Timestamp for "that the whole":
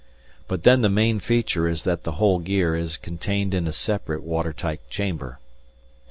1.83-2.39